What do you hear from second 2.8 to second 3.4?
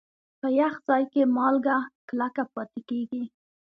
کېږي.